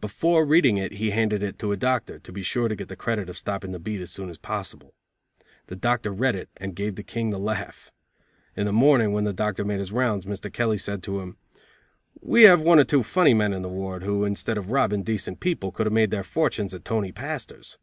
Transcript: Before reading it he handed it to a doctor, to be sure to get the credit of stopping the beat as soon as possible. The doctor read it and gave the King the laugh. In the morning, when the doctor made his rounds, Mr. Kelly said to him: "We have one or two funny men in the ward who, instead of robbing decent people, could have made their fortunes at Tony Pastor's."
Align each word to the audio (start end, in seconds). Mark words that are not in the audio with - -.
Before 0.00 0.46
reading 0.46 0.78
it 0.78 0.92
he 0.92 1.10
handed 1.10 1.42
it 1.42 1.58
to 1.58 1.70
a 1.70 1.76
doctor, 1.76 2.18
to 2.18 2.32
be 2.32 2.40
sure 2.42 2.66
to 2.66 2.74
get 2.74 2.88
the 2.88 2.96
credit 2.96 3.28
of 3.28 3.36
stopping 3.36 3.72
the 3.72 3.78
beat 3.78 4.00
as 4.00 4.10
soon 4.10 4.30
as 4.30 4.38
possible. 4.38 4.94
The 5.66 5.76
doctor 5.76 6.12
read 6.14 6.34
it 6.34 6.48
and 6.56 6.74
gave 6.74 6.94
the 6.94 7.02
King 7.02 7.28
the 7.28 7.38
laugh. 7.38 7.90
In 8.56 8.64
the 8.64 8.72
morning, 8.72 9.12
when 9.12 9.24
the 9.24 9.34
doctor 9.34 9.66
made 9.66 9.80
his 9.80 9.92
rounds, 9.92 10.24
Mr. 10.24 10.50
Kelly 10.50 10.78
said 10.78 11.02
to 11.02 11.20
him: 11.20 11.36
"We 12.22 12.44
have 12.44 12.62
one 12.62 12.78
or 12.78 12.84
two 12.84 13.02
funny 13.02 13.34
men 13.34 13.52
in 13.52 13.60
the 13.60 13.68
ward 13.68 14.02
who, 14.02 14.24
instead 14.24 14.56
of 14.56 14.70
robbing 14.70 15.02
decent 15.02 15.40
people, 15.40 15.70
could 15.70 15.84
have 15.84 15.92
made 15.92 16.10
their 16.10 16.24
fortunes 16.24 16.72
at 16.72 16.82
Tony 16.86 17.12
Pastor's." 17.12 17.76